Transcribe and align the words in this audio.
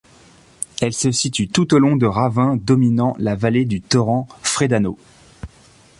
Elle 0.81 0.93
se 0.93 1.11
situe 1.11 1.47
tout 1.47 1.75
au 1.75 1.77
long 1.77 1.95
de 1.95 2.07
ravins 2.07 2.55
dominant 2.55 3.15
la 3.19 3.35
vallée 3.35 3.65
du 3.65 3.81
torrent 3.81 4.27
Freddano. 4.41 4.97